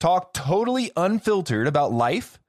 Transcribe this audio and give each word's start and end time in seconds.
talk 0.00 0.32
totally 0.32 0.90
unfiltered 0.96 1.66
about 1.66 1.92
life, 1.92 2.40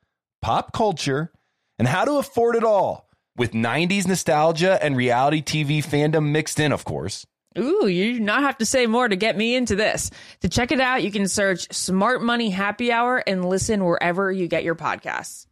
pop 0.42 0.74
culture, 0.74 1.32
and 1.78 1.88
how 1.88 2.06
to 2.06 2.14
afford 2.14 2.56
it 2.56 2.64
all 2.64 3.10
with 3.38 3.52
90s 3.52 4.08
nostalgia 4.08 4.84
and 4.84 4.98
reality 4.98 5.42
TV 5.42 5.86
fandom 5.86 6.32
mixed 6.32 6.60
in, 6.60 6.72
of 6.72 6.84
course. 6.84 7.26
Ooh, 7.58 7.88
you 7.88 8.14
do 8.14 8.20
not 8.22 8.44
have 8.44 8.58
to 8.60 8.66
say 8.66 8.88
more 8.88 9.08
to 9.08 9.16
get 9.16 9.36
me 9.36 9.56
into 9.56 9.76
this. 9.76 10.10
To 10.40 10.50
check 10.50 10.72
it 10.72 10.80
out, 10.80 11.04
you 11.04 11.12
can 11.12 11.28
search 11.28 11.72
Smart 11.74 12.22
Money 12.22 12.50
Happy 12.50 12.92
Hour 12.92 13.18
and 13.18 13.44
listen 13.44 13.84
wherever 13.84 14.32
you 14.32 14.48
get 14.48 14.64
your 14.64 14.76
podcasts. 14.76 15.48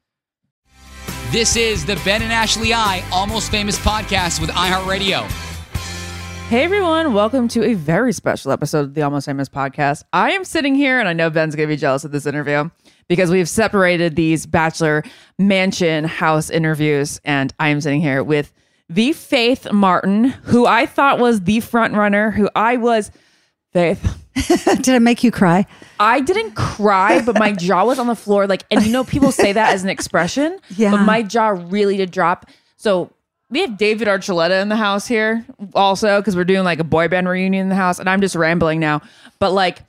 This 1.32 1.56
is 1.56 1.86
the 1.86 2.00
Ben 2.06 2.24
and 2.24 2.32
Ashley 2.32 2.74
I 2.74 3.04
Almost 3.12 3.52
Famous 3.52 3.78
podcast 3.78 4.40
with 4.40 4.50
iHeartRadio. 4.50 5.49
Hey 6.50 6.64
everyone, 6.64 7.14
welcome 7.14 7.48
to 7.50 7.64
a 7.64 7.76
very 7.76 8.12
special 8.12 8.52
episode 8.52 8.80
of 8.80 8.94
the 8.96 9.04
Almost 9.04 9.28
Famous 9.28 9.48
podcast. 9.48 10.04
I 10.12 10.32
am 10.32 10.44
sitting 10.44 10.74
here, 10.74 11.00
and 11.00 11.08
I 11.08 11.14
know 11.14 11.30
Ben's 11.30 11.56
gonna 11.56 11.68
be 11.68 11.76
jealous 11.76 12.04
of 12.04 12.12
this 12.12 12.26
interview 12.26 12.72
because 13.08 13.30
we've 13.30 13.48
separated 13.48 14.16
these 14.16 14.48
Bachelor 14.48 15.04
Mansion 15.38 16.06
House 16.06 16.50
interviews, 16.50 17.22
and 17.24 17.54
I 17.60 17.70
am 17.70 17.82
sitting 17.82 18.02
here 18.02 18.24
with 18.24 18.52
the 18.90 19.14
Faith 19.14 19.72
Martin, 19.72 20.26
who 20.46 20.66
I 20.66 20.88
thought 20.88 21.20
was 21.20 21.42
the 21.42 21.60
front 21.60 21.94
runner, 21.94 22.32
who 22.32 22.50
I 22.56 22.78
was 22.78 23.12
Faith. 23.72 24.18
Did 24.82 24.88
it 24.88 25.02
make 25.04 25.24
you 25.24 25.30
cry? 25.30 25.68
I 26.00 26.20
didn't 26.22 26.56
cry, 26.56 27.22
but 27.24 27.38
my 27.38 27.52
jaw 27.58 27.86
was 27.86 28.00
on 28.00 28.08
the 28.08 28.16
floor. 28.16 28.48
Like, 28.48 28.64
and 28.72 28.84
you 28.84 28.92
know, 28.92 29.04
people 29.04 29.32
say 29.32 29.54
that 29.54 29.72
as 29.76 29.84
an 29.84 29.90
expression, 29.90 30.58
Yeah. 30.76 30.90
but 30.92 31.04
my 31.04 31.22
jaw 31.22 31.50
really 31.50 31.98
did 31.98 32.10
drop. 32.10 32.48
So 32.78 33.12
we 33.50 33.62
have 33.62 33.78
David 33.78 34.08
Archuleta 34.08 34.62
in 34.62 34.70
the 34.70 34.76
house 34.76 35.08
here 35.08 35.46
also 35.74 36.20
because 36.20 36.36
we're 36.36 36.44
doing 36.44 36.64
like 36.64 36.80
a 36.80 36.84
boy 36.84 37.08
band 37.08 37.28
reunion 37.28 37.64
in 37.64 37.70
the 37.70 37.76
house, 37.76 38.00
and 38.00 38.10
I'm 38.10 38.22
just 38.22 38.36
rambling 38.36 38.80
now. 38.80 39.02
But 39.40 39.52
like, 39.52 39.80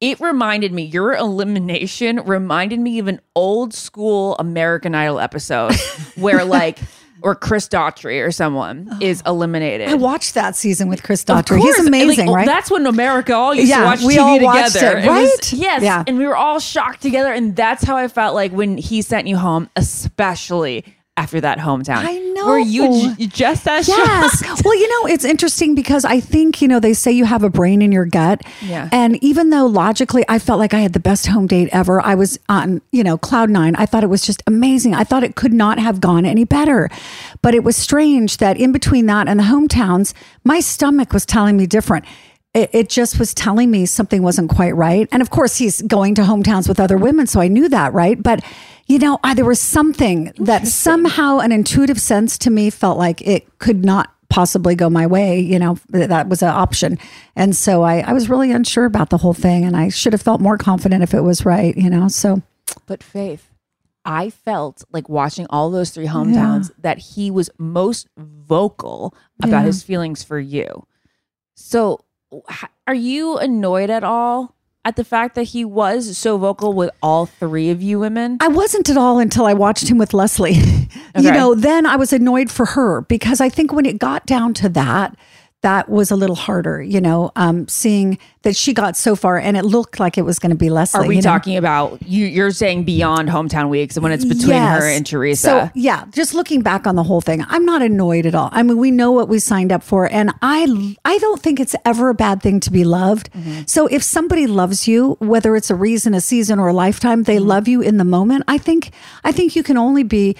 it 0.00 0.18
reminded 0.20 0.72
me, 0.72 0.84
your 0.84 1.14
elimination 1.14 2.20
reminded 2.24 2.80
me 2.80 2.98
of 2.98 3.08
an 3.08 3.20
old 3.34 3.74
school 3.74 4.36
American 4.38 4.94
Idol 4.94 5.20
episode 5.20 5.74
where 6.16 6.44
like, 6.44 6.78
or 7.22 7.34
Chris 7.34 7.68
Daughtry 7.68 8.26
or 8.26 8.32
someone 8.32 8.88
oh. 8.90 8.98
is 9.02 9.22
eliminated. 9.26 9.90
I 9.90 9.94
watched 9.94 10.32
that 10.34 10.56
season 10.56 10.88
with 10.88 11.02
Chris 11.02 11.22
Daughtry. 11.22 11.58
He's. 11.58 11.76
And, 11.76 11.84
like, 11.84 12.02
amazing, 12.02 12.30
oh, 12.30 12.32
right? 12.32 12.46
That's 12.46 12.70
when 12.70 12.86
America 12.86 13.34
all 13.34 13.52
used 13.52 13.68
Yeah, 13.68 13.80
to 13.80 13.84
watch 13.84 14.02
we 14.02 14.16
TV 14.16 14.20
all 14.20 14.40
watched 14.40 14.72
together. 14.72 14.98
it, 14.98 15.06
was- 15.06 15.30
right? 15.30 15.52
yes. 15.52 15.82
Yeah. 15.82 16.04
And 16.06 16.16
we 16.16 16.26
were 16.26 16.36
all 16.36 16.58
shocked 16.60 17.02
together. 17.02 17.30
And 17.30 17.54
that's 17.54 17.84
how 17.84 17.98
I 17.98 18.08
felt 18.08 18.34
like 18.34 18.52
when 18.52 18.78
he 18.78 19.02
sent 19.02 19.26
you 19.26 19.36
home, 19.36 19.68
especially 19.76 20.86
after 21.20 21.38
that 21.42 21.58
hometown. 21.58 21.98
I 21.98 22.16
know. 22.18 22.46
Were 22.46 22.58
you 22.58 23.14
j- 23.14 23.26
just 23.26 23.68
as 23.68 23.86
Yes. 23.86 24.40
shocked? 24.40 24.62
well, 24.64 24.74
you 24.74 24.88
know, 24.88 25.12
it's 25.12 25.24
interesting 25.26 25.74
because 25.74 26.06
I 26.06 26.18
think, 26.18 26.62
you 26.62 26.66
know, 26.68 26.80
they 26.80 26.94
say 26.94 27.12
you 27.12 27.26
have 27.26 27.42
a 27.42 27.50
brain 27.50 27.82
in 27.82 27.92
your 27.92 28.06
gut. 28.06 28.40
Yeah. 28.62 28.88
And 28.90 29.22
even 29.22 29.50
though 29.50 29.66
logically 29.66 30.24
I 30.30 30.38
felt 30.38 30.58
like 30.58 30.72
I 30.72 30.80
had 30.80 30.94
the 30.94 31.00
best 31.00 31.26
home 31.26 31.46
date 31.46 31.68
ever, 31.72 32.00
I 32.00 32.14
was 32.14 32.38
on, 32.48 32.80
you 32.90 33.04
know, 33.04 33.18
cloud 33.18 33.50
nine. 33.50 33.76
I 33.76 33.84
thought 33.84 34.02
it 34.02 34.06
was 34.08 34.22
just 34.22 34.42
amazing. 34.46 34.94
I 34.94 35.04
thought 35.04 35.22
it 35.22 35.36
could 35.36 35.52
not 35.52 35.78
have 35.78 36.00
gone 36.00 36.24
any 36.24 36.44
better. 36.44 36.88
But 37.42 37.54
it 37.54 37.62
was 37.64 37.76
strange 37.76 38.38
that 38.38 38.56
in 38.56 38.72
between 38.72 39.04
that 39.06 39.28
and 39.28 39.38
the 39.38 39.44
hometowns, 39.44 40.14
my 40.42 40.60
stomach 40.60 41.12
was 41.12 41.26
telling 41.26 41.58
me 41.58 41.66
different. 41.66 42.06
It, 42.54 42.70
it 42.72 42.88
just 42.88 43.18
was 43.18 43.34
telling 43.34 43.70
me 43.70 43.84
something 43.86 44.22
wasn't 44.22 44.48
quite 44.50 44.74
right. 44.74 45.06
And 45.12 45.20
of 45.20 45.28
course, 45.30 45.58
he's 45.58 45.82
going 45.82 46.14
to 46.16 46.22
hometowns 46.22 46.66
with 46.66 46.80
other 46.80 46.96
women. 46.96 47.26
So 47.26 47.40
I 47.40 47.48
knew 47.48 47.68
that, 47.68 47.92
right? 47.92 48.20
But 48.20 48.42
you 48.90 48.98
know, 48.98 49.20
I, 49.22 49.34
there 49.34 49.44
was 49.44 49.60
something 49.60 50.32
that 50.38 50.66
somehow 50.66 51.38
an 51.38 51.52
intuitive 51.52 52.00
sense 52.00 52.36
to 52.38 52.50
me 52.50 52.70
felt 52.70 52.98
like 52.98 53.22
it 53.22 53.58
could 53.60 53.84
not 53.84 54.12
possibly 54.30 54.74
go 54.74 54.90
my 54.90 55.06
way. 55.06 55.38
You 55.38 55.60
know, 55.60 55.78
that 55.90 56.28
was 56.28 56.42
an 56.42 56.48
option. 56.48 56.98
And 57.36 57.54
so 57.54 57.82
I, 57.82 58.00
I 58.00 58.12
was 58.12 58.28
really 58.28 58.50
unsure 58.50 58.86
about 58.86 59.10
the 59.10 59.18
whole 59.18 59.32
thing. 59.32 59.64
And 59.64 59.76
I 59.76 59.90
should 59.90 60.12
have 60.12 60.22
felt 60.22 60.40
more 60.40 60.58
confident 60.58 61.04
if 61.04 61.14
it 61.14 61.20
was 61.20 61.44
right, 61.44 61.76
you 61.76 61.88
know. 61.88 62.08
So 62.08 62.42
But 62.86 63.00
Faith, 63.04 63.46
I 64.04 64.28
felt 64.30 64.82
like 64.90 65.08
watching 65.08 65.46
all 65.50 65.70
those 65.70 65.90
three 65.90 66.08
hometowns 66.08 66.72
that 66.78 66.98
he 66.98 67.30
was 67.30 67.48
most 67.58 68.08
vocal 68.16 69.14
about 69.40 69.60
Yeah. 69.60 69.66
his 69.66 69.84
feelings 69.84 70.24
for 70.24 70.40
you. 70.40 70.84
So, 71.54 72.00
are 72.88 72.94
you 72.94 73.38
annoyed 73.38 73.90
at 73.90 74.02
all 74.02 74.56
at 74.84 74.96
the 74.96 75.04
fact 75.04 75.34
that 75.34 75.44
he 75.44 75.64
was 75.64 76.16
so 76.16 76.38
vocal 76.38 76.72
with 76.72 76.90
all 77.02 77.26
three 77.26 77.70
of 77.70 77.82
you 77.82 77.98
women? 77.98 78.38
I 78.40 78.48
wasn't 78.48 78.88
at 78.88 78.96
all 78.96 79.18
until 79.18 79.46
I 79.46 79.52
watched 79.52 79.88
him 79.88 79.98
with 79.98 80.14
Leslie. 80.14 80.54
you 81.18 81.30
know, 81.30 81.54
then 81.54 81.86
I 81.86 81.96
was 81.96 82.12
annoyed 82.12 82.50
for 82.50 82.66
her 82.66 83.02
because 83.02 83.40
I 83.40 83.48
think 83.48 83.72
when 83.72 83.86
it 83.86 83.98
got 83.98 84.26
down 84.26 84.54
to 84.54 84.68
that, 84.70 85.16
that 85.62 85.90
was 85.90 86.10
a 86.10 86.16
little 86.16 86.36
harder, 86.36 86.82
you 86.82 87.02
know, 87.02 87.32
um, 87.36 87.68
seeing 87.68 88.18
that 88.42 88.56
she 88.56 88.72
got 88.72 88.96
so 88.96 89.14
far 89.14 89.36
and 89.36 89.58
it 89.58 89.64
looked 89.66 90.00
like 90.00 90.16
it 90.16 90.22
was 90.22 90.38
going 90.38 90.48
to 90.50 90.56
be 90.56 90.70
Leslie. 90.70 91.04
Are 91.04 91.06
we 91.06 91.16
you 91.16 91.20
know? 91.22 91.28
talking 91.28 91.58
about 91.58 92.00
you? 92.02 92.24
You're 92.24 92.50
saying 92.50 92.84
beyond 92.84 93.28
hometown 93.28 93.68
weeks 93.68 93.94
and 93.94 94.02
when 94.02 94.12
it's 94.12 94.24
between 94.24 94.48
Yes. 94.56 94.80
her 94.82 94.88
and 94.88 95.04
Theresa. 95.06 95.42
So 95.42 95.70
yeah, 95.74 96.06
just 96.12 96.32
looking 96.32 96.62
back 96.62 96.86
on 96.86 96.96
the 96.96 97.02
whole 97.02 97.20
thing, 97.20 97.44
I'm 97.48 97.66
not 97.66 97.82
annoyed 97.82 98.24
at 98.24 98.34
all. 98.34 98.48
I 98.52 98.62
mean, 98.62 98.78
we 98.78 98.90
know 98.90 99.10
what 99.12 99.28
we 99.28 99.38
signed 99.38 99.70
up 99.70 99.82
for, 99.82 100.10
and 100.10 100.32
I 100.40 100.96
I 101.04 101.18
don't 101.18 101.42
think 101.42 101.60
it's 101.60 101.76
ever 101.84 102.08
a 102.08 102.14
bad 102.14 102.40
thing 102.40 102.60
to 102.60 102.70
be 102.72 102.84
loved. 102.84 103.30
Mm-hmm. 103.32 103.62
So 103.66 103.86
if 103.88 104.02
somebody 104.02 104.46
loves 104.46 104.88
you, 104.88 105.16
whether 105.18 105.56
it's 105.56 105.68
a 105.68 105.74
reason, 105.74 106.14
a 106.14 106.22
season, 106.22 106.58
or 106.58 106.68
a 106.68 106.72
lifetime, 106.72 107.24
they 107.24 107.36
Mm-hmm. 107.36 107.46
love 107.48 107.68
you 107.68 107.82
in 107.82 107.98
the 107.98 108.04
moment. 108.04 108.44
I 108.48 108.56
think 108.56 108.92
I 109.24 109.32
think 109.32 109.54
you 109.56 109.62
can 109.62 109.76
only 109.76 110.04
be 110.04 110.36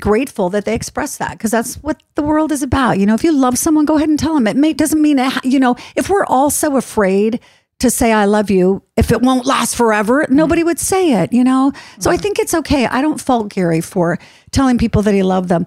grateful 0.00 0.50
that 0.50 0.64
they 0.64 0.74
express 0.74 1.16
that 1.18 1.32
because 1.32 1.50
that's 1.50 1.76
what 1.76 2.02
the 2.14 2.22
world 2.22 2.52
is 2.52 2.62
about. 2.62 2.98
You 2.98 3.06
know, 3.06 3.14
if 3.14 3.24
you 3.24 3.32
love 3.32 3.58
someone, 3.58 3.84
go 3.84 3.96
ahead 3.96 4.08
and 4.08 4.18
tell 4.18 4.34
them. 4.34 4.46
It 4.46 4.56
may, 4.56 4.72
doesn't 4.72 5.00
mean 5.00 5.18
it, 5.18 5.44
you 5.44 5.60
know 5.60 5.76
if 5.94 6.08
we're 6.08 6.26
all 6.26 6.50
so 6.50 6.76
afraid 6.76 7.40
to 7.78 7.90
say 7.90 8.12
I 8.12 8.24
love 8.24 8.50
you 8.50 8.82
if 8.96 9.12
it 9.12 9.20
won't 9.20 9.44
last 9.44 9.76
forever, 9.76 10.22
mm-hmm. 10.22 10.34
nobody 10.34 10.64
would 10.64 10.78
say 10.78 11.12
it. 11.22 11.32
You 11.32 11.44
know, 11.44 11.72
so 11.98 12.10
I 12.10 12.14
mm-hmm. 12.14 12.22
think 12.22 12.38
it's 12.38 12.54
okay. 12.54 12.86
I 12.86 13.02
don't 13.02 13.20
fault 13.20 13.50
Gary 13.50 13.80
for 13.80 14.18
telling 14.50 14.78
people 14.78 15.02
that 15.02 15.14
he 15.14 15.22
loved 15.22 15.48
them. 15.48 15.66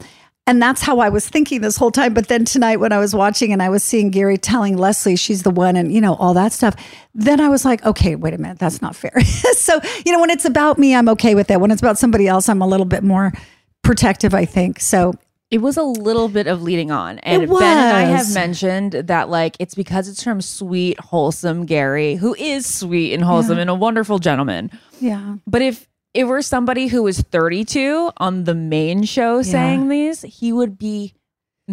And 0.49 0.59
that's 0.59 0.81
how 0.81 0.97
I 0.97 1.09
was 1.09 1.29
thinking 1.29 1.61
this 1.61 1.77
whole 1.77 1.91
time. 1.91 2.15
But 2.15 2.27
then 2.27 2.43
tonight, 2.43 2.77
when 2.77 2.91
I 2.91 2.97
was 2.97 3.13
watching 3.13 3.53
and 3.53 3.61
I 3.61 3.69
was 3.69 3.83
seeing 3.83 4.09
Gary 4.09 4.35
telling 4.35 4.77
Leslie 4.77 5.15
she's 5.15 5.43
the 5.43 5.51
one 5.51 5.75
and, 5.75 5.93
you 5.93 6.01
know, 6.01 6.15
all 6.15 6.33
that 6.33 6.53
stuff, 6.53 6.75
then 7.13 7.39
I 7.39 7.49
was 7.49 7.65
like, 7.65 7.85
okay, 7.85 8.15
wait 8.15 8.33
a 8.33 8.39
minute, 8.39 8.57
that's 8.57 8.81
not 8.81 8.95
fair. 8.95 9.21
so, 9.53 9.79
you 10.03 10.11
know, 10.11 10.19
when 10.19 10.31
it's 10.31 10.45
about 10.45 10.79
me, 10.79 10.95
I'm 10.95 11.07
okay 11.09 11.35
with 11.35 11.51
it. 11.51 11.61
When 11.61 11.69
it's 11.69 11.83
about 11.83 11.99
somebody 11.99 12.27
else, 12.27 12.49
I'm 12.49 12.63
a 12.63 12.67
little 12.67 12.87
bit 12.87 13.03
more 13.03 13.31
protective, 13.89 14.35
I 14.35 14.45
think. 14.45 14.79
So, 14.79 15.15
It 15.49 15.63
was 15.63 15.75
a 15.75 15.81
little 15.83 16.27
bit 16.27 16.45
of 16.45 16.61
leading 16.61 16.91
on. 16.91 17.17
And 17.19 17.49
Ben 17.49 17.77
and 17.77 17.97
I 17.97 18.01
have 18.01 18.31
mentioned 18.35 18.91
that 18.93 19.29
like 19.29 19.55
it's 19.57 19.73
because 19.73 20.07
it's 20.07 20.21
from 20.21 20.41
sweet, 20.41 20.99
wholesome 20.99 21.65
Gary, 21.65 22.13
who 22.13 22.35
is 22.35 22.71
sweet 22.71 23.13
and 23.13 23.23
wholesome 23.23 23.57
and 23.57 23.67
a 23.67 23.73
wonderful 23.73 24.19
gentleman. 24.19 24.69
yeah. 24.99 25.37
But 25.47 25.63
if 25.63 25.87
it 26.13 26.25
were 26.25 26.43
somebody 26.43 26.85
who 26.87 27.01
was 27.01 27.19
32 27.21 28.11
on 28.17 28.43
the 28.43 28.53
main 28.53 29.03
show 29.03 29.41
saying 29.41 29.89
these, 29.89 30.21
he 30.21 30.53
would 30.53 30.77
be 30.77 31.15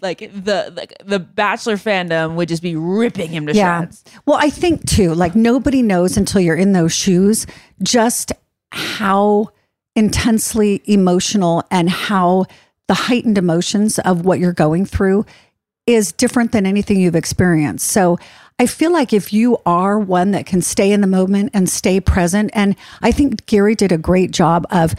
like 0.00 0.18
the, 0.18 0.72
like 0.74 0.94
the 1.04 1.18
bachelor 1.18 1.76
fandom 1.76 2.36
would 2.36 2.48
just 2.48 2.62
be 2.62 2.74
ripping 2.76 3.30
him 3.30 3.46
to 3.46 3.52
shreds. 3.54 4.02
Well, 4.24 4.38
I 4.40 4.48
think 4.48 4.86
too, 4.88 5.14
like 5.14 5.34
nobody 5.34 5.82
knows 5.82 6.16
until 6.16 6.40
you're 6.40 6.56
in 6.56 6.72
those 6.72 6.94
shoes 6.94 7.46
just 7.82 8.32
how 8.72 9.50
intensely 9.96 10.82
emotional 10.84 11.64
and 11.70 11.90
how 11.90 12.46
the 12.88 12.94
heightened 12.94 13.38
emotions 13.38 13.98
of 14.00 14.24
what 14.24 14.40
you're 14.40 14.52
going 14.52 14.84
through 14.84 15.24
is 15.86 16.12
different 16.12 16.52
than 16.52 16.66
anything 16.66 17.00
you've 17.00 17.16
experienced. 17.16 17.88
So 17.88 18.18
I 18.58 18.66
feel 18.66 18.92
like 18.92 19.12
if 19.12 19.32
you 19.32 19.58
are 19.64 19.98
one 19.98 20.32
that 20.32 20.46
can 20.46 20.60
stay 20.60 20.92
in 20.92 21.00
the 21.00 21.06
moment 21.06 21.50
and 21.54 21.68
stay 21.68 22.00
present, 22.00 22.50
and 22.52 22.76
I 23.00 23.10
think 23.10 23.46
Gary 23.46 23.74
did 23.74 23.90
a 23.90 23.98
great 23.98 24.30
job 24.30 24.66
of 24.70 24.94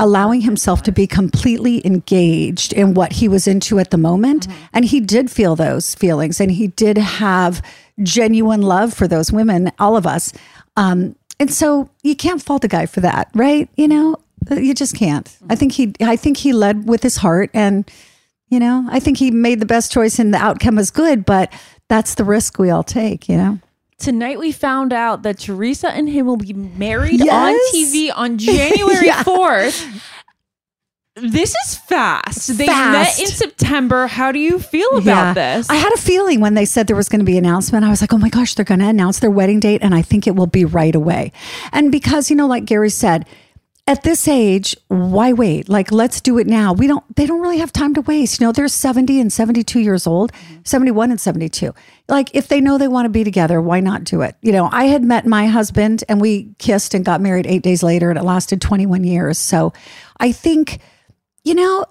allowing 0.00 0.40
himself 0.40 0.82
to 0.82 0.92
be 0.92 1.06
completely 1.06 1.86
engaged 1.86 2.72
in 2.72 2.94
what 2.94 3.12
he 3.12 3.28
was 3.28 3.46
into 3.46 3.78
at 3.78 3.90
the 3.90 3.98
moment. 3.98 4.48
And 4.72 4.84
he 4.86 4.98
did 4.98 5.30
feel 5.30 5.54
those 5.54 5.94
feelings 5.94 6.40
and 6.40 6.50
he 6.50 6.68
did 6.68 6.96
have 6.96 7.62
genuine 8.02 8.62
love 8.62 8.94
for 8.94 9.06
those 9.06 9.30
women, 9.30 9.70
all 9.78 9.96
of 9.96 10.06
us. 10.06 10.32
Um, 10.76 11.16
and 11.40 11.52
so 11.52 11.90
you 12.04 12.14
can't 12.14 12.40
fault 12.40 12.62
a 12.64 12.68
guy 12.68 12.86
for 12.86 13.00
that, 13.00 13.28
right? 13.34 13.68
You 13.76 13.88
know, 13.88 14.16
you 14.50 14.74
just 14.74 14.94
can't. 14.94 15.28
I 15.48 15.56
think 15.56 15.72
he, 15.72 15.92
I 16.00 16.14
think 16.16 16.36
he 16.36 16.52
led 16.52 16.88
with 16.88 17.02
his 17.02 17.16
heart 17.16 17.50
and, 17.52 17.90
you 18.48 18.60
know, 18.60 18.86
I 18.90 19.00
think 19.00 19.18
he 19.18 19.30
made 19.32 19.58
the 19.60 19.66
best 19.66 19.90
choice 19.90 20.18
and 20.18 20.32
the 20.32 20.38
outcome 20.38 20.76
was 20.76 20.90
good, 20.92 21.24
but 21.24 21.52
that's 21.88 22.14
the 22.14 22.24
risk 22.24 22.58
we 22.58 22.70
all 22.70 22.84
take, 22.84 23.28
you 23.28 23.36
know? 23.36 23.58
Tonight 23.98 24.38
we 24.38 24.50
found 24.52 24.92
out 24.94 25.22
that 25.24 25.40
Theresa 25.40 25.90
and 25.90 26.08
him 26.08 26.24
will 26.26 26.38
be 26.38 26.52
married 26.54 27.20
Yes. 27.20 27.32
on 27.32 27.74
TV 27.74 28.10
on 28.14 28.38
January 28.38 29.06
Yeah. 29.06 29.22
4th. 29.24 30.02
This 31.22 31.54
is 31.66 31.76
fast. 31.76 32.56
They 32.56 32.66
Fast. 32.66 33.18
met 33.18 33.28
in 33.28 33.34
September. 33.34 34.06
How 34.06 34.32
do 34.32 34.38
you 34.38 34.58
feel 34.58 34.96
about 34.96 35.34
this? 35.34 35.68
I 35.68 35.76
had 35.76 35.92
a 35.92 35.98
feeling 35.98 36.40
when 36.40 36.54
they 36.54 36.64
said 36.64 36.86
there 36.86 36.96
was 36.96 37.08
going 37.08 37.20
to 37.20 37.24
be 37.24 37.36
an 37.36 37.44
announcement, 37.44 37.84
I 37.84 37.90
was 37.90 38.00
like, 38.00 38.12
oh 38.12 38.18
my 38.18 38.28
gosh, 38.28 38.54
they're 38.54 38.64
going 38.64 38.80
to 38.80 38.88
announce 38.88 39.20
their 39.20 39.30
wedding 39.30 39.60
date. 39.60 39.82
And 39.82 39.94
I 39.94 40.02
think 40.02 40.26
it 40.26 40.34
will 40.34 40.46
be 40.46 40.64
right 40.64 40.94
away. 40.94 41.32
And 41.72 41.92
because, 41.92 42.30
you 42.30 42.36
know, 42.36 42.46
like 42.46 42.64
Gary 42.64 42.90
said, 42.90 43.26
at 43.86 44.04
this 44.04 44.28
age, 44.28 44.76
why 44.86 45.32
wait? 45.32 45.68
Like, 45.68 45.90
let's 45.90 46.20
do 46.20 46.38
it 46.38 46.46
now. 46.46 46.72
We 46.72 46.86
don't, 46.86 47.04
they 47.16 47.26
don't 47.26 47.40
really 47.40 47.58
have 47.58 47.72
time 47.72 47.92
to 47.94 48.02
waste. 48.02 48.40
You 48.40 48.46
know, 48.46 48.52
they're 48.52 48.68
70 48.68 49.20
and 49.20 49.32
72 49.32 49.80
years 49.80 50.06
old, 50.06 50.32
mm-hmm. 50.32 50.60
71 50.64 51.10
and 51.10 51.20
72. 51.20 51.74
Like, 52.08 52.32
if 52.32 52.46
they 52.46 52.60
know 52.60 52.78
they 52.78 52.86
want 52.86 53.06
to 53.06 53.10
be 53.10 53.24
together, 53.24 53.60
why 53.60 53.80
not 53.80 54.04
do 54.04 54.20
it? 54.20 54.36
You 54.42 54.52
know, 54.52 54.68
I 54.70 54.84
had 54.84 55.02
met 55.02 55.26
my 55.26 55.46
husband 55.46 56.04
and 56.08 56.20
we 56.20 56.54
kissed 56.58 56.94
and 56.94 57.04
got 57.04 57.20
married 57.20 57.48
eight 57.48 57.62
days 57.62 57.82
later 57.82 58.10
and 58.10 58.18
it 58.18 58.22
lasted 58.22 58.60
21 58.60 59.02
years. 59.02 59.38
So 59.38 59.72
I 60.18 60.30
think, 60.30 60.78
you 61.44 61.54
know, 61.54 61.84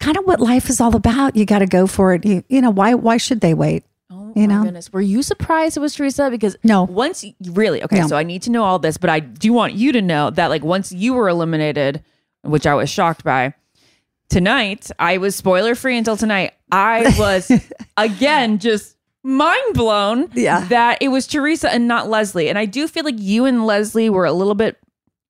kind 0.00 0.16
of 0.16 0.24
what 0.24 0.40
life 0.40 0.68
is 0.68 0.80
all 0.80 0.96
about. 0.96 1.36
You 1.36 1.44
got 1.46 1.60
to 1.60 1.66
go 1.66 1.86
for 1.86 2.14
it. 2.14 2.24
You, 2.24 2.42
you 2.48 2.60
know, 2.60 2.70
why, 2.70 2.94
why 2.94 3.16
should 3.16 3.40
they 3.40 3.54
wait? 3.54 3.84
Oh 4.10 4.32
you 4.34 4.48
my 4.48 4.54
know? 4.54 4.64
goodness. 4.64 4.92
Were 4.92 5.00
you 5.00 5.22
surprised 5.22 5.76
it 5.76 5.80
was 5.80 5.94
Theresa? 5.94 6.30
Because 6.30 6.56
No. 6.64 6.82
once 6.84 7.22
you- 7.24 7.34
really 7.52 7.82
okay, 7.84 8.00
No. 8.00 8.08
so 8.08 8.16
I 8.16 8.22
need 8.24 8.42
to 8.42 8.50
know 8.50 8.64
all 8.64 8.78
this, 8.78 8.96
but 8.96 9.10
I 9.10 9.20
do 9.20 9.52
want 9.52 9.74
you 9.74 9.92
to 9.92 10.02
know 10.02 10.30
that 10.30 10.48
like 10.50 10.64
once 10.64 10.90
you 10.92 11.14
were 11.14 11.28
eliminated, 11.28 12.02
which 12.42 12.66
I 12.66 12.74
was 12.74 12.90
shocked 12.90 13.24
by, 13.24 13.54
tonight 14.28 14.90
I 14.98 15.18
was 15.18 15.36
spoiler 15.36 15.74
free 15.74 15.96
until 15.96 16.16
tonight. 16.16 16.52
I 16.70 17.14
was 17.18 17.50
again 17.96 18.58
just 18.58 18.96
mind 19.22 19.74
blown 19.74 20.28
Yeah. 20.34 20.64
that 20.66 20.98
it 21.00 21.08
was 21.08 21.26
Theresa 21.26 21.72
and 21.72 21.86
not 21.86 22.08
Leslie. 22.08 22.48
And 22.48 22.58
I 22.58 22.64
do 22.66 22.88
feel 22.88 23.04
like 23.04 23.18
you 23.18 23.44
and 23.44 23.66
Leslie 23.66 24.10
were 24.10 24.24
a 24.24 24.32
little 24.32 24.54
bit 24.54 24.76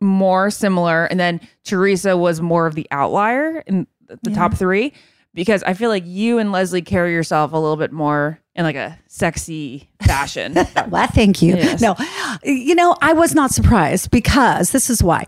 more 0.03 0.51
similar, 0.51 1.07
and 1.07 1.19
then 1.19 1.41
Theresa 1.65 2.17
was 2.17 2.41
more 2.41 2.67
of 2.67 2.75
the 2.75 2.87
outlier 2.91 3.63
in 3.67 3.87
the 4.23 4.31
top 4.31 4.55
three 4.55 4.93
because 5.35 5.63
I 5.63 5.75
feel 5.75 5.89
like 5.89 6.05
you 6.07 6.39
and 6.39 6.53
Leslie 6.53 6.83
carry 6.83 7.13
yourself 7.13 7.53
a 7.53 7.57
little 7.57 7.77
bit 7.77 7.93
more 7.93 8.39
in 8.55 8.65
like 8.65 8.77
a 8.77 8.99
sexy 9.07 9.89
fashion. 10.03 10.57
Well, 10.89 11.07
thank 11.07 11.41
you. 11.41 11.57
Yes. 11.57 11.81
No, 11.81 11.97
you 12.43 12.75
know, 12.75 12.97
I 13.01 13.13
was 13.15 13.35
not 13.35 13.51
surprised 13.51 14.11
because 14.11 14.73
this 14.73 14.91
is 14.91 15.03
why. 15.03 15.27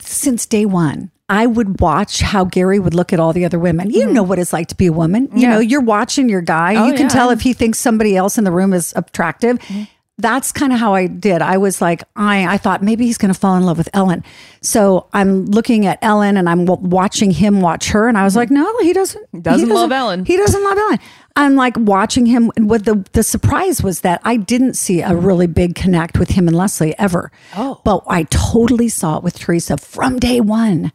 Since 0.00 0.46
day 0.46 0.64
one, 0.64 1.10
I 1.28 1.46
would 1.46 1.80
watch 1.80 2.20
how 2.20 2.44
Gary 2.44 2.78
would 2.78 2.94
look 2.94 3.12
at 3.12 3.20
all 3.20 3.32
the 3.32 3.44
other 3.44 3.58
women. 3.58 3.90
You 3.90 4.04
mm-hmm. 4.04 4.12
know 4.12 4.22
what 4.22 4.38
it's 4.38 4.52
like 4.52 4.68
to 4.68 4.74
be 4.74 4.86
a 4.86 4.92
woman. 4.92 5.28
You. 5.32 5.42
Yeah. 5.42 5.50
know, 5.50 5.58
you're 5.60 5.80
watching 5.80 6.28
your 6.28 6.40
guy. 6.40 6.74
Oh, 6.74 6.86
you 6.86 6.92
can 6.92 7.02
yeah. 7.02 7.08
tell 7.08 7.30
if 7.30 7.42
he 7.42 7.52
thinks 7.52 7.78
somebody 7.78 8.16
else 8.16 8.38
in 8.38 8.44
the 8.44 8.50
room 8.50 8.72
is 8.72 8.92
attractive. 8.96 9.58
Mm-hmm. 9.58 9.82
That's 10.22 10.52
kind 10.52 10.72
of 10.72 10.78
how 10.78 10.94
I 10.94 11.08
did. 11.08 11.42
I 11.42 11.58
was 11.58 11.82
like, 11.82 12.04
I, 12.14 12.54
I 12.54 12.56
thought 12.56 12.82
maybe 12.82 13.04
he's 13.04 13.18
going 13.18 13.32
to 13.34 13.38
fall 13.38 13.56
in 13.56 13.64
love 13.64 13.76
with 13.76 13.88
Ellen. 13.92 14.22
So 14.60 15.08
I'm 15.12 15.46
looking 15.46 15.84
at 15.84 15.98
Ellen 16.00 16.36
and 16.36 16.48
I'm 16.48 16.64
w- 16.64 16.88
watching 16.88 17.32
him 17.32 17.60
watch 17.60 17.88
her. 17.88 18.08
And 18.08 18.16
I 18.16 18.22
was 18.22 18.36
like, 18.36 18.48
no, 18.48 18.78
he 18.78 18.92
doesn't. 18.92 19.26
he 19.32 19.40
Doesn't 19.40 19.68
love 19.68 19.90
Ellen. 19.90 20.24
He 20.24 20.36
doesn't 20.36 20.62
love 20.62 20.78
Ellen. 20.78 20.98
I'm 21.34 21.56
like 21.56 21.74
watching 21.76 22.26
him. 22.26 22.52
And 22.56 22.70
what 22.70 22.84
the, 22.84 23.04
the 23.12 23.22
surprise 23.22 23.82
was 23.82 24.02
that 24.02 24.20
I 24.22 24.36
didn't 24.36 24.74
see 24.74 25.00
a 25.00 25.14
really 25.14 25.48
big 25.48 25.74
connect 25.74 26.18
with 26.18 26.30
him 26.30 26.46
and 26.46 26.56
Leslie 26.56 26.96
ever. 26.98 27.32
Oh. 27.56 27.80
But 27.84 28.04
I 28.06 28.22
totally 28.24 28.88
saw 28.88 29.18
it 29.18 29.24
with 29.24 29.38
Theresa 29.38 29.76
from 29.76 30.18
day 30.20 30.40
one. 30.40 30.92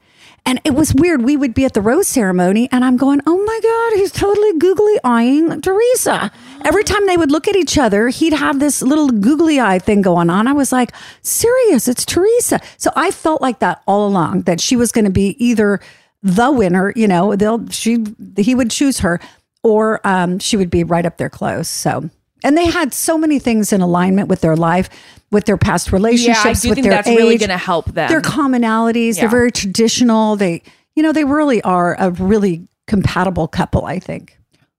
And 0.48 0.62
it 0.64 0.74
was 0.74 0.96
weird. 0.96 1.24
We 1.24 1.36
would 1.36 1.54
be 1.54 1.66
at 1.66 1.74
the 1.74 1.82
rose 1.82 2.08
ceremony, 2.08 2.70
and 2.72 2.86
I'm 2.86 2.96
going, 2.96 3.20
oh 3.28 3.44
my 3.44 3.60
God, 3.62 4.00
he's 4.00 4.14
totally 4.14 4.58
googly 4.58 4.98
eyeing 5.04 5.60
Theresa. 5.60 6.32
Every 6.64 6.86
time 6.86 7.06
they 7.06 7.18
would 7.18 7.32
look 7.32 7.50
at 7.50 7.58
each 7.58 7.78
other, 7.78 8.08
he'd 8.08 8.32
have 8.32 8.62
this 8.62 8.82
little 8.82 9.10
googly 9.10 9.60
eye 9.60 9.78
thing 9.78 10.02
going 10.02 10.30
on. 10.30 10.48
I 10.48 10.54
was 10.54 10.72
like, 10.72 10.94
serious, 11.22 11.90
it's 11.90 12.06
Theresa. 12.06 12.62
So 12.78 12.92
I 12.96 13.12
felt 13.12 13.42
like 13.42 13.60
that 13.60 13.84
all 13.86 14.08
along, 14.08 14.44
that 14.44 14.62
she 14.62 14.78
was 14.78 14.94
going 14.94 15.04
to 15.04 15.12
be 15.12 15.36
either 15.44 15.82
the 16.24 16.50
winner, 16.50 16.94
you 16.96 17.10
know, 17.10 17.36
they'll, 17.36 17.68
she, 17.68 18.06
he 18.38 18.56
would 18.56 18.72
choose 18.72 19.00
her, 19.00 19.20
or 19.64 20.00
um, 20.08 20.40
she 20.40 20.56
would 20.56 20.70
be 20.70 20.86
right 20.86 21.06
up 21.06 21.18
there 21.18 21.30
close. 21.30 21.68
So, 21.68 22.10
and 22.44 22.58
they 22.58 22.66
had 22.66 22.94
so 22.94 23.18
many 23.18 23.40
things 23.40 23.74
in 23.74 23.82
alignment 23.82 24.28
with 24.30 24.42
their 24.42 24.56
life, 24.56 24.90
with 25.32 25.46
their 25.46 25.58
past 25.58 25.92
relationships, 25.92 26.62
do 26.62 26.70
with 26.70 26.76
think 26.78 26.86
their 26.86 26.94
that's 26.94 27.08
really 27.08 27.38
gonna 27.38 27.58
help 27.58 27.86
them. 27.94 28.10
Their 28.10 28.22
commonalities, 28.22 29.16
Yeah. 29.16 29.22
they're 29.22 29.30
very 29.30 29.52
traditional. 29.52 30.36
They, 30.36 30.62
you 30.96 31.04
know, 31.04 31.12
they 31.12 31.24
really 31.26 31.62
are 31.64 31.96
a 32.00 32.12
really 32.12 32.68
compatible 32.88 33.48
couple. 33.48 33.86
I 33.86 34.00
think 34.00 34.38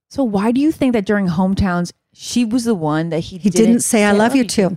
so 0.09 0.25
why 0.25 0.53
do 0.53 0.61
you 0.61 0.73
think 0.73 0.93
that 0.95 1.05
during 1.05 1.29
hometowns 1.29 1.93
she 2.15 2.45
was 2.45 2.65
the 2.65 2.75
one 2.75 3.11
that 3.11 3.21
he 3.21 3.39
he 3.39 3.51
didn't, 3.51 3.81
say 3.81 4.05
"I 4.05 4.13
love 4.13 4.35
you" 4.35 4.45
to. 4.45 4.77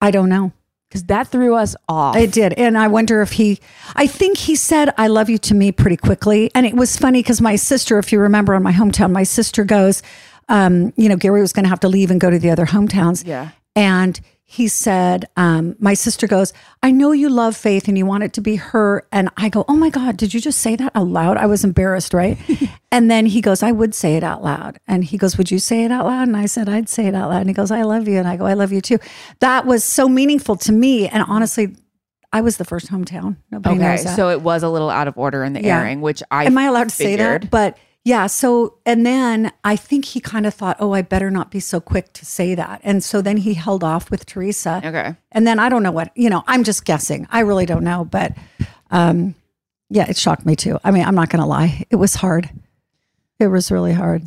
I 0.00 0.10
don't 0.10 0.28
know. 0.28 0.52
because 0.88 1.04
that 1.04 1.28
threw 1.28 1.54
us 1.54 1.76
off. 1.88 2.16
It 2.16 2.32
did. 2.32 2.54
And 2.54 2.78
I 2.78 2.88
wonder 2.88 3.20
if 3.20 3.32
he, 3.32 3.58
I 3.94 4.06
think 4.06 4.38
he 4.38 4.56
said, 4.56 4.94
I 4.96 5.08
love 5.08 5.28
you 5.28 5.36
to 5.36 5.54
me 5.54 5.70
pretty 5.70 5.98
quickly. 5.98 6.50
And 6.54 6.64
it 6.64 6.74
was 6.74 6.96
funny 6.96 7.20
because 7.20 7.42
my 7.42 7.56
sister, 7.56 7.98
if 7.98 8.10
you 8.10 8.18
remember 8.20 8.54
on 8.54 8.62
my 8.62 8.72
hometown, 8.72 9.12
my 9.12 9.22
sister 9.24 9.64
goes, 9.64 10.02
um, 10.48 10.92
you 10.96 11.08
know, 11.08 11.16
Gary 11.16 11.40
was 11.40 11.52
going 11.52 11.64
to 11.64 11.68
have 11.70 11.80
to 11.80 11.88
leave 11.88 12.10
and 12.10 12.20
go 12.20 12.30
to 12.30 12.38
the 12.38 12.50
other 12.50 12.66
hometowns. 12.66 13.26
Yeah. 13.26 13.50
And 13.76 14.18
he 14.50 14.66
said, 14.66 15.26
um, 15.36 15.76
my 15.78 15.92
sister 15.92 16.26
goes, 16.26 16.54
I 16.82 16.90
know 16.90 17.12
you 17.12 17.28
love 17.28 17.54
Faith 17.54 17.86
and 17.86 17.98
you 17.98 18.06
want 18.06 18.22
it 18.24 18.32
to 18.32 18.40
be 18.40 18.56
her. 18.56 19.06
And 19.12 19.28
I 19.36 19.50
go, 19.50 19.66
Oh 19.68 19.76
my 19.76 19.90
God, 19.90 20.16
did 20.16 20.32
you 20.32 20.40
just 20.40 20.60
say 20.60 20.74
that 20.74 20.90
out 20.94 21.06
loud? 21.06 21.36
I 21.36 21.44
was 21.44 21.64
embarrassed, 21.64 22.14
right? 22.14 22.38
and 22.90 23.10
then 23.10 23.26
he 23.26 23.42
goes, 23.42 23.62
I 23.62 23.72
would 23.72 23.94
say 23.94 24.16
it 24.16 24.24
out 24.24 24.42
loud. 24.42 24.78
And 24.88 25.04
he 25.04 25.18
goes, 25.18 25.36
Would 25.36 25.50
you 25.50 25.58
say 25.58 25.84
it 25.84 25.92
out 25.92 26.06
loud? 26.06 26.28
And 26.28 26.36
I 26.36 26.46
said, 26.46 26.66
I'd 26.66 26.88
say 26.88 27.06
it 27.08 27.14
out 27.14 27.28
loud. 27.28 27.40
And 27.40 27.50
he 27.50 27.54
goes, 27.54 27.70
I 27.70 27.82
love 27.82 28.08
you. 28.08 28.18
And 28.18 28.26
I 28.26 28.38
go, 28.38 28.46
I 28.46 28.54
love 28.54 28.72
you 28.72 28.80
too. 28.80 28.98
That 29.40 29.66
was 29.66 29.84
so 29.84 30.08
meaningful 30.08 30.56
to 30.56 30.72
me. 30.72 31.06
And 31.08 31.22
honestly, 31.28 31.76
I 32.32 32.40
was 32.40 32.56
the 32.56 32.64
first 32.64 32.90
hometown. 32.90 33.36
Nobody 33.50 33.76
Okay, 33.76 33.84
knows 33.86 34.04
that. 34.04 34.16
so 34.16 34.30
it 34.30 34.40
was 34.40 34.62
a 34.62 34.68
little 34.70 34.88
out 34.88 35.08
of 35.08 35.18
order 35.18 35.44
in 35.44 35.52
the 35.52 35.62
Yeah. 35.62 35.78
airing, 35.80 36.00
which 36.00 36.22
I 36.30 36.44
Am 36.46 36.56
I 36.56 36.64
allowed 36.64 36.88
to 36.88 36.94
say 36.94 37.16
that? 37.16 37.50
But 37.50 37.76
yeah, 38.08 38.26
so 38.26 38.78
and 38.86 39.04
then 39.04 39.52
I 39.64 39.76
think 39.76 40.06
he 40.06 40.18
kind 40.18 40.46
of 40.46 40.54
thought, 40.54 40.78
oh, 40.80 40.92
I 40.92 41.02
better 41.02 41.30
not 41.30 41.50
be 41.50 41.60
so 41.60 41.78
quick 41.78 42.10
to 42.14 42.24
say 42.24 42.54
that. 42.54 42.80
And 42.82 43.04
so 43.04 43.20
then 43.20 43.36
he 43.36 43.52
held 43.52 43.84
off 43.84 44.10
with 44.10 44.24
Theresa. 44.24 44.80
Okay. 44.82 45.14
And 45.30 45.46
then 45.46 45.58
I 45.58 45.68
don't 45.68 45.82
know 45.82 45.92
what, 45.92 46.10
you 46.16 46.30
know, 46.30 46.42
I'm 46.46 46.64
just 46.64 46.86
guessing. 46.86 47.26
I 47.30 47.40
really 47.40 47.66
don't 47.66 47.84
know. 47.84 48.06
But 48.06 48.32
um, 48.90 49.34
yeah, 49.90 50.08
it 50.08 50.16
shocked 50.16 50.46
me 50.46 50.56
too. 50.56 50.78
I 50.82 50.90
mean, 50.90 51.04
I'm 51.04 51.14
not 51.14 51.28
going 51.28 51.42
to 51.42 51.46
lie. 51.46 51.84
It 51.90 51.96
was 51.96 52.14
hard. 52.14 52.48
It 53.38 53.48
was 53.48 53.70
really 53.70 53.92
hard. 53.92 54.24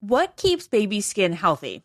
What 0.00 0.34
keeps 0.34 0.66
baby 0.66 1.00
skin 1.00 1.34
healthy? 1.34 1.84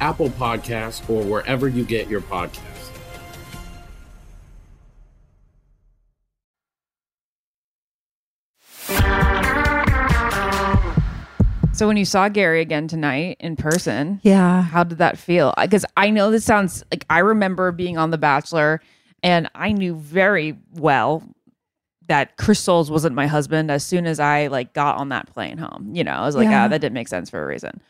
Apple 0.00 0.30
Podcasts, 0.30 1.08
or 1.08 1.22
wherever 1.24 1.68
you 1.68 1.84
get 1.84 2.08
your 2.08 2.20
podcasts. 2.20 2.64
So 11.72 11.86
when 11.86 11.96
you 11.96 12.04
saw 12.04 12.28
Gary 12.28 12.60
again 12.60 12.88
tonight 12.88 13.36
in 13.38 13.54
person, 13.54 14.20
Yeah. 14.24 14.62
how 14.62 14.82
did 14.82 14.98
that 14.98 15.16
feel? 15.16 15.54
Because 15.60 15.84
I 15.96 16.10
know 16.10 16.32
this 16.32 16.44
sounds 16.44 16.82
like 16.90 17.04
I 17.08 17.20
remember 17.20 17.70
being 17.70 17.96
on 17.96 18.10
The 18.10 18.18
Bachelor, 18.18 18.80
and 19.22 19.48
I 19.54 19.70
knew 19.70 19.94
very 19.94 20.56
well 20.74 21.22
that 22.08 22.36
Chris 22.36 22.58
Soules 22.58 22.90
wasn't 22.90 23.14
my 23.14 23.28
husband 23.28 23.70
as 23.70 23.84
soon 23.84 24.06
as 24.06 24.18
I 24.18 24.48
like 24.48 24.72
got 24.72 24.96
on 24.96 25.10
that 25.10 25.32
plane 25.32 25.56
home. 25.56 25.90
You 25.92 26.02
know, 26.02 26.12
I 26.14 26.22
was 26.26 26.34
like, 26.34 26.48
Yeah. 26.48 26.64
ah, 26.64 26.68
that 26.68 26.80
didn't 26.80 26.94
make 26.94 27.06
sense 27.06 27.30
for 27.30 27.40
a 27.40 27.46
reason. 27.46 27.80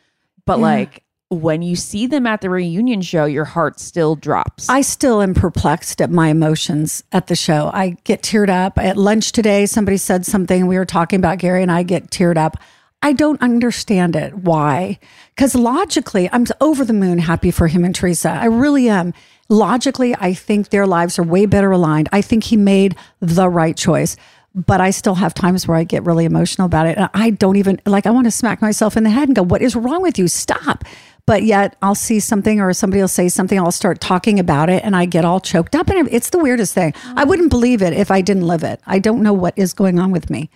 But 0.45 0.59
Yeah. 0.59 0.65
like 0.67 1.03
when 1.30 1.61
you 1.61 1.76
see 1.76 2.06
them 2.06 2.26
at 2.26 2.40
the 2.40 2.49
reunion 2.49 3.02
show, 3.02 3.26
your 3.26 3.44
heart 3.44 3.80
still 3.80 4.16
drops. 4.16 4.68
I 4.68 4.80
still 4.80 5.20
am 5.20 5.35
perplexed 5.35 6.00
at 6.00 6.11
my 6.11 6.28
emotions 6.28 7.02
at 7.12 7.26
the 7.26 7.37
show. 7.37 7.70
I 7.73 7.97
get 8.04 8.23
teared 8.23 8.49
up. 8.49 8.78
At 8.78 8.97
lunch 8.97 9.32
today, 9.32 9.66
somebody 9.66 9.99
said 9.99 10.25
something. 10.25 10.66
We 10.66 10.78
were 10.78 10.87
talking 10.87 11.18
about 11.18 11.38
Gary, 11.38 11.62
and 11.62 11.70
I 11.70 11.82
get 11.82 12.11
teared 12.11 12.38
up. 12.38 12.56
I 13.02 13.12
don't 13.12 13.40
understand 13.42 14.16
it. 14.16 14.35
Why? 14.35 14.99
Because 15.37 15.54
logically, 15.54 16.28
I'm 16.32 16.47
over 16.61 16.85
the 16.85 16.92
moon 16.92 17.18
happy 17.18 17.50
for 17.50 17.68
him 17.68 17.85
and 17.85 17.94
Theresa. 17.94 18.30
I 18.30 18.47
really 18.47 18.88
am. 18.88 19.12
Logically, 19.50 20.16
I 20.16 20.35
think 20.35 20.70
their 20.70 20.87
lives 20.87 21.18
are 21.18 21.23
way 21.23 21.47
better 21.47 21.70
aligned. 21.70 22.08
I 22.11 22.23
think 22.23 22.44
he 22.44 22.56
made 22.56 22.97
the 23.20 23.49
right 23.49 23.76
choice. 23.76 24.16
But 24.55 24.81
I 24.81 24.90
still 24.90 25.14
have 25.14 25.35
times 25.35 25.69
where 25.69 25.76
I 25.76 25.85
get 25.85 26.05
really 26.05 26.25
emotional 26.25 26.67
about 26.67 26.87
it. 26.87 26.97
And 26.97 27.09
I 27.14 27.31
don't 27.31 27.57
even 27.57 27.81
like, 27.87 28.07
I 28.07 28.11
want 28.11 28.26
to 28.26 28.31
smack 28.31 28.61
myself 28.61 28.97
in 28.97 29.05
the 29.05 29.11
head 29.11 29.28
and 29.28 29.37
go, 29.37 29.43
What 29.43 29.62
is 29.62 29.76
wrong 29.76 30.02
with 30.02 30.19
you? 30.19 30.26
Stop. 30.26 30.85
But 31.26 31.43
yet 31.43 31.76
I'll 31.83 31.95
see 31.95 32.21
something 32.21 32.59
or 32.59 32.73
somebody 32.73 33.02
will 33.02 33.07
say 33.09 33.28
something, 33.28 33.59
I'll 33.59 33.71
start 33.71 34.00
talking 34.00 34.40
about 34.40 34.71
it 34.71 34.83
and 34.83 34.97
I 34.97 35.05
get 35.05 35.26
all 35.26 35.40
choked 35.40 35.76
up. 35.76 35.90
And 35.90 36.09
it's 36.11 36.31
the 36.31 36.38
weirdest 36.38 36.73
thing. 36.73 36.95
I 37.17 37.25
wouldn't 37.25 37.50
believe 37.50 37.83
it 37.83 37.93
if 37.93 38.11
I 38.11 38.23
didn't 38.23 38.47
live 38.47 38.64
it. 38.64 38.81
I 38.87 38.99
don't 38.99 39.23
know 39.23 39.35
what 39.35 39.52
is 39.55 39.75
going 39.75 39.99
on 39.99 40.11
with 40.11 40.31
me. 40.31 40.49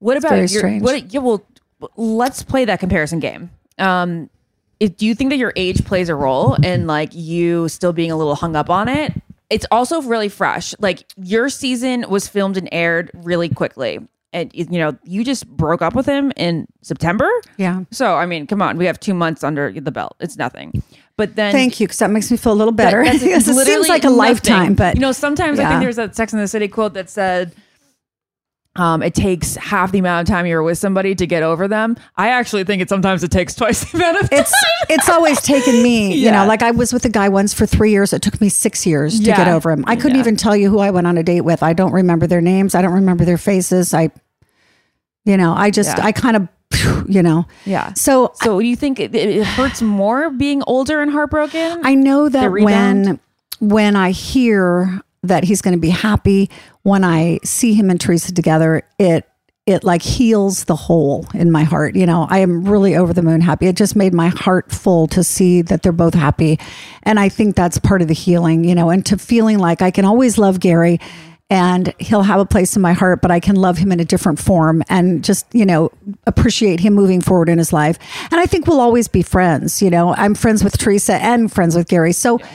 What 0.00 0.18
It's 0.18 0.26
about 0.26 0.36
your, 0.36 0.48
strange. 0.48 0.82
What? 0.82 1.14
Yeah, 1.14 1.20
well, 1.20 1.46
let's 1.96 2.42
play 2.42 2.66
that 2.66 2.78
comparison 2.78 3.20
game. 3.20 3.50
Um, 3.78 4.28
if, 4.80 4.96
do 4.98 5.06
you 5.06 5.14
think 5.14 5.30
that 5.30 5.38
your 5.38 5.54
age 5.56 5.84
plays 5.84 6.08
a 6.08 6.14
role 6.14 6.54
in 6.56 6.86
like 6.86 7.14
you 7.14 7.68
still 7.68 7.94
being 7.94 8.10
a 8.10 8.16
little 8.16 8.34
hung 8.34 8.54
up 8.54 8.68
on 8.68 8.88
it? 8.88 9.14
It's 9.52 9.66
also 9.70 10.02
really 10.02 10.28
fresh. 10.28 10.74
Like 10.78 11.04
your 11.16 11.48
season 11.48 12.04
was 12.08 12.26
filmed 12.28 12.56
and 12.56 12.68
aired 12.72 13.10
really 13.14 13.48
quickly, 13.48 14.00
and 14.32 14.50
you 14.54 14.66
know 14.78 14.96
you 15.04 15.24
just 15.24 15.46
broke 15.46 15.82
up 15.82 15.94
with 15.94 16.06
him 16.06 16.32
in 16.36 16.66
September. 16.80 17.28
Yeah. 17.58 17.84
So 17.90 18.16
I 18.16 18.26
mean, 18.26 18.46
come 18.46 18.62
on, 18.62 18.78
we 18.78 18.86
have 18.86 18.98
two 18.98 19.14
months 19.14 19.44
under 19.44 19.70
the 19.72 19.92
belt. 19.92 20.16
It's 20.20 20.36
nothing. 20.36 20.82
But 21.18 21.36
then 21.36 21.52
Thank 21.52 21.78
you, 21.78 21.86
because 21.86 21.98
that 21.98 22.10
makes 22.10 22.30
me 22.30 22.38
feel 22.38 22.52
a 22.52 22.54
little 22.54 22.72
better. 22.72 23.04
That- 23.04 23.16
it 23.22 23.42
seems 23.42 23.88
like 23.88 24.02
a 24.02 24.06
nothing. 24.06 24.16
lifetime, 24.16 24.74
but 24.74 24.94
you 24.94 25.00
know, 25.02 25.12
sometimes 25.12 25.58
I 25.58 25.68
think 25.68 25.82
there's 25.82 25.96
that 25.96 26.16
Sex 26.16 26.32
in 26.32 26.38
the 26.38 26.48
City 26.48 26.68
quote 26.68 26.94
that 26.94 27.10
said, 27.10 27.54
um, 28.76 29.02
"It 29.02 29.14
takes 29.14 29.54
half 29.56 29.92
the 29.92 29.98
amount 29.98 30.28
of 30.28 30.32
time 30.34 30.46
you're 30.46 30.62
with 30.62 30.78
somebody 30.78 31.14
to 31.14 31.26
get 31.26 31.42
over 31.42 31.68
them." 31.68 31.96
I 32.16 32.28
actually 32.28 32.64
think 32.64 32.80
it 32.82 32.88
sometimes 32.88 33.22
it 33.22 33.30
takes 33.30 33.54
twice 33.60 33.90
the 33.90 33.98
amount 33.98 34.22
of 34.22 34.30
time. 34.30 34.40
it's 34.40 34.54
it's 34.88 35.08
always 35.08 35.40
taken 35.42 35.82
me 35.82 36.14
you 36.14 36.30
know 36.30 36.44
like 36.46 36.62
i 36.62 36.70
was 36.70 36.92
with 36.92 37.04
a 37.04 37.08
guy 37.08 37.28
once 37.28 37.54
for 37.54 37.66
three 37.66 37.90
years 37.90 38.12
it 38.12 38.20
took 38.22 38.40
me 38.40 38.48
six 38.48 38.84
years 38.86 39.18
to 39.20 39.26
Yeah. 39.26 39.36
get 39.36 39.48
over 39.48 39.70
him 39.70 39.84
i 39.86 39.94
couldn't 39.96 40.16
Yeah. 40.16 40.20
even 40.22 40.36
tell 40.36 40.56
you 40.56 40.68
who 40.70 40.78
i 40.80 40.90
went 40.90 41.06
on 41.06 41.16
a 41.16 41.22
date 41.22 41.42
with 41.42 41.62
i 41.62 41.72
don't 41.72 41.92
remember 41.92 42.26
their 42.26 42.40
names 42.40 42.74
i 42.74 42.82
don't 42.82 42.92
remember 42.92 43.24
their 43.24 43.38
faces 43.38 43.94
i 43.94 44.10
you 45.24 45.36
know 45.36 45.52
i 45.54 45.70
just 45.70 45.96
Yeah. 45.96 46.04
i 46.06 46.12
kind 46.12 46.36
of 46.36 46.48
you 47.08 47.22
know 47.22 47.46
Yeah. 47.64 47.92
so 47.94 48.32
So 48.42 48.60
do 48.60 48.66
you 48.66 48.76
think 48.76 48.98
it, 48.98 49.14
it 49.14 49.46
hurts 49.46 49.80
more 49.82 50.30
being 50.30 50.62
older 50.66 51.00
and 51.00 51.10
heartbroken? 51.10 51.80
I 51.84 51.94
know 51.94 52.28
that 52.28 52.50
when 52.50 53.20
when 53.60 53.94
I 53.96 54.10
hear 54.10 55.00
that 55.22 55.44
he's 55.44 55.62
going 55.62 55.74
to 55.74 55.80
be 55.80 55.90
happy, 55.90 56.50
when 56.82 57.04
I 57.04 57.38
see 57.44 57.74
him 57.74 57.90
and 57.90 58.00
Theresa 58.00 58.32
together, 58.32 58.82
it 58.98 59.28
it 59.64 59.84
like 59.84 60.02
heals 60.02 60.64
the 60.64 60.74
hole 60.74 61.24
in 61.34 61.50
my 61.50 61.62
heart. 61.62 61.94
You 61.94 62.04
know, 62.04 62.26
I 62.28 62.38
am 62.38 62.64
really 62.64 62.96
over 62.96 63.12
the 63.12 63.22
moon 63.22 63.40
happy. 63.40 63.68
It 63.68 63.76
just 63.76 63.94
made 63.94 64.12
my 64.12 64.28
heart 64.28 64.72
full 64.72 65.06
to 65.08 65.22
see 65.22 65.62
that 65.62 65.82
they're 65.82 65.92
both 65.92 66.14
happy. 66.14 66.58
And 67.04 67.20
I 67.20 67.28
think 67.28 67.54
that's 67.54 67.78
part 67.78 68.02
of 68.02 68.08
the 68.08 68.14
healing, 68.14 68.64
you 68.64 68.74
know, 68.74 68.90
and 68.90 69.06
to 69.06 69.16
feeling 69.16 69.58
like 69.60 69.80
I 69.80 69.92
can 69.92 70.04
always 70.04 70.36
love 70.36 70.58
Gary 70.58 70.98
and 71.48 71.94
he'll 71.98 72.22
have 72.22 72.40
a 72.40 72.46
place 72.46 72.74
in 72.74 72.82
my 72.82 72.94
heart, 72.94 73.20
but 73.20 73.30
I 73.30 73.38
can 73.38 73.56
love 73.56 73.76
him 73.76 73.92
in 73.92 74.00
a 74.00 74.04
different 74.04 74.40
form 74.40 74.82
and 74.88 75.22
just, 75.22 75.46
you 75.52 75.66
know, 75.66 75.92
appreciate 76.26 76.80
him 76.80 76.94
moving 76.94 77.20
forward 77.20 77.48
in 77.48 77.58
his 77.58 77.72
life. 77.72 77.98
And 78.30 78.40
I 78.40 78.46
think 78.46 78.66
we'll 78.66 78.80
always 78.80 79.06
be 79.06 79.22
friends. 79.22 79.82
You 79.82 79.90
know, 79.90 80.14
I'm 80.14 80.34
friends 80.34 80.64
with 80.64 80.76
Theresa 80.78 81.14
and 81.16 81.52
friends 81.52 81.76
with 81.76 81.88
Gary. 81.88 82.14
So, 82.14 82.40
yeah, 82.40 82.48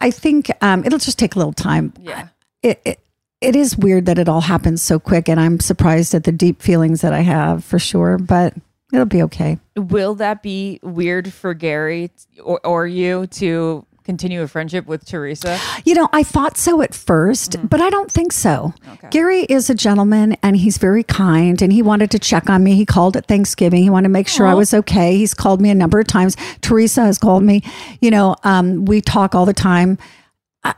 I 0.00 0.10
think 0.10 0.50
um, 0.60 0.84
it'll 0.84 0.98
just 0.98 1.18
take 1.18 1.34
a 1.34 1.38
little 1.38 1.52
time. 1.52 1.92
Yeah. 2.00 2.28
It, 2.62 2.80
it, 2.84 3.00
it 3.40 3.56
is 3.56 3.76
weird 3.76 4.06
that 4.06 4.18
it 4.18 4.28
all 4.28 4.40
happens 4.40 4.82
so 4.82 4.98
quick, 4.98 5.28
and 5.28 5.38
I'm 5.38 5.60
surprised 5.60 6.14
at 6.14 6.24
the 6.24 6.32
deep 6.32 6.62
feelings 6.62 7.02
that 7.02 7.12
I 7.12 7.20
have 7.20 7.62
for 7.64 7.78
sure, 7.78 8.18
but 8.18 8.54
it'll 8.92 9.04
be 9.04 9.22
okay. 9.24 9.58
Will 9.76 10.14
that 10.14 10.42
be 10.42 10.80
weird 10.82 11.32
for 11.32 11.52
Gary 11.52 12.10
or, 12.42 12.60
or 12.64 12.86
you 12.86 13.26
to 13.28 13.86
continue 14.04 14.42
a 14.42 14.48
friendship 14.48 14.86
with 14.86 15.04
Theresa? 15.04 15.58
You 15.84 15.94
know, 15.94 16.08
I 16.12 16.22
thought 16.22 16.56
so 16.56 16.82
at 16.82 16.92
1st 16.92 17.68
but 17.68 17.80
I 17.80 17.90
don't 17.90 18.10
think 18.10 18.32
so. 18.32 18.74
Gary 19.10 19.44
is 19.44 19.70
a 19.70 19.74
gentleman 19.74 20.36
and 20.42 20.56
he's 20.56 20.78
very 20.78 21.02
kind 21.02 21.60
and 21.62 21.72
he 21.72 21.82
wanted 21.82 22.10
to 22.12 22.18
check 22.18 22.48
on 22.50 22.62
me. 22.62 22.74
He 22.74 22.86
called 22.86 23.16
at 23.16 23.26
Thanksgiving. 23.26 23.82
He 23.82 23.90
wanted 23.90 24.08
to 24.08 24.12
make 24.12 24.28
sure 24.28 24.46
I 24.46 24.54
was 24.54 24.74
okay. 24.74 25.16
He's 25.16 25.34
called 25.34 25.60
me 25.60 25.70
a 25.70 25.74
number 25.74 25.98
of 25.98 26.06
times. 26.06 26.36
Theresa 26.60 27.02
has 27.02 27.18
called 27.18 27.42
me. 27.42 27.62
You 28.00 28.10
know, 28.10 28.36
um, 28.44 28.84
we 28.84 29.00
talk 29.00 29.34
all 29.34 29.46
the 29.46 29.54
time. 29.54 29.98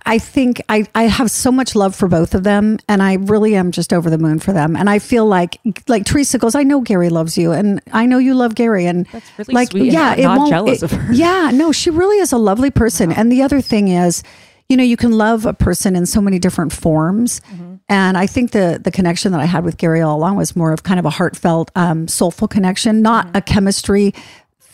I- 0.05 0.19
think 0.19 0.61
I, 0.69 0.87
I 0.95 1.05
have 1.05 1.31
so 1.31 1.53
much 1.53 1.75
love 1.77 1.95
for 1.95 2.09
both 2.09 2.35
of 2.35 2.43
them 2.43 2.79
and 2.89 3.03
I 3.03 3.15
really 3.15 3.55
am 3.55 3.71
just 3.71 3.93
over 3.93 4.11
the 4.11 4.19
moon 4.19 4.39
for 4.41 4.53
them. 4.53 4.75
And 4.77 4.91
I 4.91 4.99
feel 4.99 5.27
like 5.27 5.61
like 5.89 6.05
Theresa 6.05 6.39
goes, 6.39 6.55
I 6.55 6.63
know 6.65 6.81
Gary 6.81 7.09
loves 7.09 7.39
you 7.39 7.53
and 7.53 7.81
I 7.93 8.07
know 8.07 8.19
you 8.19 8.35
love 8.35 8.55
Gary 8.55 8.87
and 8.87 9.07
That's 9.13 9.31
really 9.39 9.55
like 9.55 9.71
sweet 9.71 9.93
yeah, 9.93 10.09
not- 10.11 10.19
it 10.19 10.23
not 10.23 10.39
won't 10.39 10.51
jealous 10.51 10.83
it- 10.83 10.93
of 10.93 10.93
her. 10.93 11.13
Yeah, 11.13 11.51
no, 11.55 11.71
she 11.73 11.91
really 11.91 12.19
is 12.19 12.33
a 12.33 12.39
lovely 12.39 12.71
person. 12.71 13.13
And 13.13 13.31
the 13.31 13.43
other 13.43 13.61
thing 13.61 13.89
is, 13.89 14.23
you 14.69 14.77
know, 14.77 14.83
you 14.83 14.97
can 14.97 15.13
love 15.13 15.47
a 15.47 15.55
person 15.55 15.95
in 15.95 16.07
so 16.07 16.21
many 16.21 16.39
different 16.41 16.73
forms. 16.73 17.41
Mm-hmm. 17.53 17.75
And 17.89 18.19
I 18.19 18.27
think 18.27 18.51
the 18.51 18.81
the 18.83 18.91
connection 18.91 19.31
that 19.33 19.41
I 19.41 19.45
had 19.45 19.65
with 19.65 19.77
Gary 19.77 20.01
all 20.01 20.17
along 20.19 20.35
was 20.37 20.57
more 20.57 20.73
of 20.73 20.83
kind 20.83 20.99
of 20.99 21.07
a 21.07 21.11
heartfelt, 21.11 21.71
um, 21.77 22.09
soulful 22.09 22.49
connection, 22.49 23.01
not 23.01 23.29
a 23.37 23.41
chemistry 23.41 24.13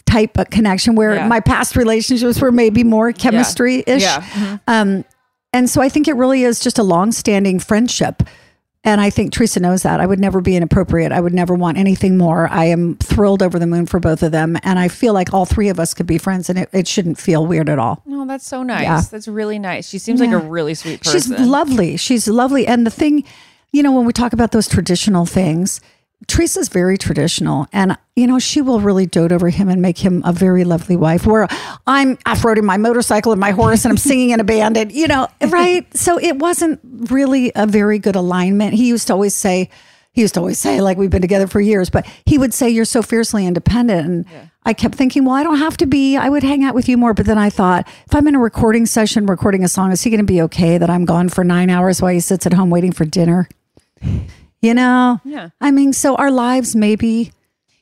type 0.07 0.38
of 0.38 0.51
connection 0.51 0.95
where 0.95 1.11
Mm-hmm. 1.12 1.19
Yeah. 1.25 1.29
my 1.29 1.41
past 1.41 1.77
relationships 1.77 2.41
were 2.41 2.53
maybe 2.53 2.85
more 2.85 3.12
chemistry 3.12 3.83
ish. 3.87 4.03
Yeah. 4.03 4.21
Mhm. 4.23 4.61
Um, 4.67 5.05
and 5.53 5.69
so 5.69 5.81
I 5.83 5.88
think 5.88 6.09
it 6.09 6.15
really 6.17 6.45
is 6.45 6.61
just 6.61 6.79
a 6.79 6.83
long 6.83 7.12
standing 7.12 7.59
friendship. 7.59 8.23
And 8.85 9.01
I 9.01 9.11
think 9.11 9.33
Theresa 9.33 9.61
knows 9.61 9.83
that. 9.85 10.01
I 10.01 10.07
would 10.07 10.19
never 10.19 10.41
be 10.41 10.57
inappropriate. 10.57 11.12
I 11.12 11.21
would 11.21 11.33
never 11.33 11.55
want 11.55 11.79
anything 11.79 12.19
more. 12.19 12.49
I 12.51 12.65
am 12.65 12.97
thrilled 12.97 13.41
over 13.41 13.57
the 13.61 13.67
moon 13.67 13.87
for 13.87 14.01
both 14.01 14.25
of 14.25 14.33
them. 14.33 14.57
And 14.65 14.77
I 14.77 14.88
feel 14.88 15.12
like 15.15 15.33
all 15.33 15.45
three 15.47 15.69
of 15.69 15.79
us 15.79 15.95
could 15.95 16.07
be 16.07 16.19
friends 16.19 16.51
and 16.51 16.59
it, 16.59 16.69
it 16.73 16.88
shouldn't 16.88 17.17
feel 17.19 17.47
weird 17.47 17.69
at 17.69 17.79
all. 17.79 18.03
No, 18.07 18.27
that's 18.27 18.45
so 18.45 18.65
nice. 18.65 18.83
Yeah. 18.83 19.01
That's 19.09 19.29
really 19.29 19.61
nice. 19.61 19.88
She 19.88 19.99
seems 19.99 20.19
like 20.21 20.33
a 20.33 20.38
really 20.38 20.75
sweet 20.75 21.05
She's 21.07 21.29
lovely. 21.29 21.97
She's 21.97 22.27
lovely. 22.27 22.67
And 22.67 22.85
the 22.85 22.91
thing, 22.91 23.23
you 23.71 23.85
know, 23.85 23.93
when 23.93 24.05
we 24.05 24.12
talk 24.12 24.33
about 24.33 24.51
those 24.51 24.67
traditional 24.67 25.27
things, 25.27 25.81
Theresa's 26.29 26.69
very 26.69 26.99
traditional. 26.99 27.67
And, 27.73 27.97
you 28.17 28.27
know, 28.27 28.39
she 28.39 28.61
will 28.61 28.81
really 28.81 29.07
dote 29.07 29.33
over 29.33 29.49
him 29.49 29.69
and 29.69 29.83
make 29.83 29.99
him 29.99 30.23
a 30.25 30.33
very 30.33 30.65
lovely 30.65 30.97
wife. 30.97 31.27
Where 31.27 31.49
I'm 31.87 32.19
off 32.27 32.43
roading 32.43 32.65
my 32.65 32.77
motorcycle 32.77 33.33
and 33.33 33.41
my 33.41 33.51
horse 33.51 33.85
and 33.85 33.93
I'm 33.93 33.99
singing 33.99 34.31
in 34.31 34.41
a 34.41 34.45
band. 34.45 34.77
And, 34.77 34.93
you 34.93 35.09
know, 35.09 35.29
right. 35.49 35.87
So 35.97 36.19
it 36.19 36.39
wasn't 36.39 36.81
really 37.11 37.53
a 37.55 37.67
very 37.67 37.99
good 37.99 38.17
alignment. 38.17 38.75
He 38.75 38.89
used 38.89 39.07
to 39.09 39.13
always 39.13 39.35
say, 39.35 39.71
he 40.13 40.21
used 40.21 40.35
to 40.35 40.41
always 40.41 40.59
say, 40.59 40.83
like, 40.83 40.99
we've 40.99 41.11
been 41.11 41.23
together 41.23 41.47
for 41.47 41.61
years, 41.61 41.89
but 41.89 42.07
he 42.27 42.37
would 42.37 42.53
say, 42.53 42.69
You're 42.69 42.85
so 42.85 43.01
fiercely 43.03 43.47
independent. 43.47 44.07
And 44.07 44.51
I 44.65 44.75
kept 44.75 44.95
thinking, 44.95 45.25
Well, 45.25 45.35
I 45.35 45.43
don't 45.43 45.57
have 45.57 45.79
to 45.79 45.87
be. 45.87 46.19
I 46.19 46.29
would 46.29 46.43
hang 46.43 46.65
out 46.65 46.75
with 46.75 46.87
you 46.87 46.99
more. 46.99 47.15
But 47.15 47.25
then 47.25 47.39
I 47.39 47.49
thought, 47.49 47.89
if 48.07 48.15
I'm 48.15 48.29
in 48.29 48.35
a 48.35 48.39
recording 48.39 48.85
session 48.85 49.25
recording 49.25 49.65
a 49.65 49.69
song, 49.69 49.91
is 49.91 50.03
he 50.03 50.11
going 50.11 50.19
to 50.19 50.25
be 50.25 50.43
okay 50.43 50.77
that 50.77 50.91
I'm 50.91 51.07
gone 51.07 51.31
for 51.31 51.45
nine 51.45 51.71
hours 51.71 52.03
while 52.03 52.13
he 52.13 52.21
sits 52.21 52.45
at 52.45 52.53
home 52.53 52.69
waiting 52.69 52.93
for 52.93 53.07
dinner? 53.07 53.49
You 54.62 54.75
know? 54.75 55.20
Yeah. 55.25 55.51
I 55.61 55.70
mean, 55.72 55.92
so 55.92 56.14
our 56.14 56.31
lives 56.31 56.75
maybe. 56.77 57.33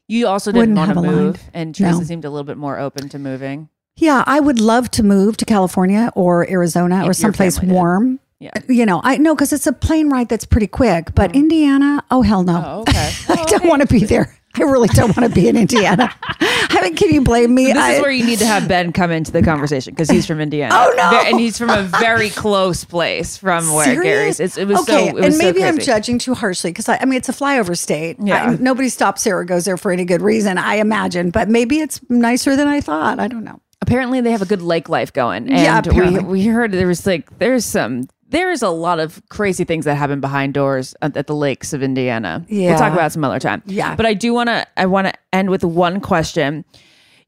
you 0.08 0.26
also 0.26 0.50
didn't 0.50 0.74
want 0.74 0.92
to 0.92 0.98
aligned. 0.98 1.16
move, 1.16 1.50
and 1.54 1.74
Theresa 1.74 1.98
No. 1.98 2.04
seemed 2.04 2.24
a 2.24 2.30
little 2.30 2.44
bit 2.44 2.56
more 2.56 2.78
open 2.78 3.08
to 3.10 3.18
moving. 3.18 3.68
Yeah, 3.96 4.24
I 4.26 4.40
would 4.40 4.58
love 4.60 4.90
to 4.92 5.02
move 5.02 5.36
to 5.36 5.44
California 5.44 6.10
or 6.14 6.48
Arizona 6.50 7.06
or 7.06 7.12
someplace 7.12 7.58
family 7.58 7.68
did. 7.68 7.74
warm. 7.74 8.20
Yeah. 8.38 8.50
Uh, 8.56 8.60
you 8.72 8.86
know, 8.86 9.02
I 9.04 9.18
know 9.18 9.34
because 9.34 9.52
it's 9.52 9.66
a 9.66 9.72
plane 9.74 10.08
ride 10.08 10.30
that's 10.30 10.46
pretty 10.46 10.66
quick, 10.66 11.14
but 11.14 11.32
mm. 11.32 11.34
Indiana, 11.34 12.02
oh 12.10 12.22
hell 12.22 12.42
no. 12.42 12.62
Oh, 12.66 12.80
okay. 12.80 13.10
I 13.28 13.36
oh, 13.38 13.44
don't 13.46 13.68
want 13.68 13.82
to 13.82 13.88
be 13.88 14.04
there. 14.04 14.34
I 14.54 14.62
really 14.62 14.88
don't 14.88 15.16
want 15.16 15.28
to 15.28 15.34
be 15.34 15.48
in 15.48 15.56
Indiana. 15.56 16.12
I 16.22 16.80
mean, 16.82 16.96
can 16.96 17.10
you 17.14 17.20
blame 17.22 17.54
me? 17.54 17.66
This 17.66 17.76
I- 17.76 17.92
is 17.92 18.02
where 18.02 18.10
you 18.10 18.24
need 18.26 18.40
to 18.40 18.46
have 18.46 18.66
Ben 18.66 18.92
come 18.92 19.10
into 19.10 19.30
the 19.30 19.42
conversation 19.42 19.94
because 19.94 20.10
he's 20.10 20.26
from 20.26 20.40
Indiana. 20.40 20.74
Oh, 20.76 20.92
no. 20.96 21.20
And 21.24 21.38
he's 21.38 21.56
from 21.56 21.70
a 21.70 21.82
very 21.82 22.30
close 22.30 22.84
place 22.84 23.36
from 23.36 23.72
where 23.72 23.84
Serious? 23.84 24.02
Gary's. 24.02 24.40
It's, 24.40 24.56
it 24.58 24.66
was 24.66 24.80
okay, 24.80 24.92
so. 24.92 25.08
It 25.08 25.14
was 25.14 25.24
and 25.24 25.34
so 25.34 25.38
maybe 25.44 25.64
I'm 25.64 25.78
judging 25.78 26.18
too 26.18 26.34
harshly 26.34 26.70
because 26.70 26.88
I, 26.88 26.98
I 27.00 27.04
mean 27.04 27.18
it's 27.18 27.28
a 27.28 27.32
flyover 27.32 27.76
state. 27.78 28.16
Yeah. 28.20 28.44
I- 28.50 28.56
nobody 28.56 28.88
stops 28.88 29.22
there 29.24 29.38
or 29.38 29.44
goes 29.44 29.64
there 29.64 29.76
for 29.76 29.92
any 29.92 30.04
good 30.04 30.20
reason. 30.22 30.58
I 30.58 30.76
imagine, 30.76 31.30
but 31.30 31.48
maybe 31.48 31.78
it's 31.80 32.00
nicer 32.10 32.56
than 32.56 32.66
I 32.66 32.80
thought. 32.80 33.20
I 33.20 33.28
don't 33.28 33.44
know. 33.44 33.60
Apparently, 33.82 34.20
they 34.20 34.32
have 34.32 34.42
a 34.42 34.46
good 34.46 34.62
lake 34.62 34.88
life 34.88 35.12
going. 35.12 35.48
And 35.48 35.58
Yeah, 35.58 35.80
we 36.12 36.18
we 36.18 36.46
heard 36.46 36.72
there 36.72 36.86
was 36.86 37.06
like 37.06 37.38
there's 37.38 37.64
some 37.64 38.08
there's 38.30 38.62
a 38.62 38.70
lot 38.70 39.00
of 39.00 39.22
crazy 39.28 39.64
things 39.64 39.84
that 39.84 39.96
happen 39.96 40.20
behind 40.20 40.54
doors 40.54 40.94
at, 41.02 41.16
at 41.16 41.26
the 41.26 41.34
lakes 41.34 41.72
of 41.72 41.82
Indiana. 41.82 42.44
Yeah. 42.48 42.70
we'll 42.70 42.78
talk 42.78 42.92
about 42.92 43.06
it 43.06 43.12
some 43.12 43.24
other 43.24 43.38
time. 43.38 43.62
Yeah. 43.66 43.94
but 43.96 44.06
I 44.06 44.14
do 44.14 44.32
want 44.32 44.48
to 44.48 44.66
I 44.76 44.86
want 44.86 45.08
to 45.08 45.14
end 45.32 45.50
with 45.50 45.64
one 45.64 46.00
question. 46.00 46.64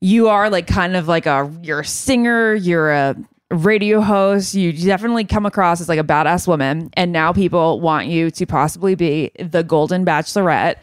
You 0.00 0.28
are 0.28 0.50
like 0.50 0.66
kind 0.66 0.96
of 0.96 1.08
like 1.08 1.26
a 1.26 1.50
you're 1.62 1.80
a 1.80 1.84
singer. 1.84 2.54
You're 2.54 2.90
a 2.90 3.16
radio 3.50 4.00
host. 4.00 4.54
You 4.54 4.72
definitely 4.72 5.24
come 5.24 5.46
across 5.46 5.80
as 5.80 5.88
like 5.88 6.00
a 6.00 6.04
badass 6.04 6.48
woman, 6.48 6.90
and 6.94 7.12
now 7.12 7.32
people 7.32 7.80
want 7.80 8.06
you 8.06 8.30
to 8.30 8.46
possibly 8.46 8.94
be 8.94 9.30
the 9.38 9.62
Golden 9.62 10.04
Bachelorette. 10.04 10.76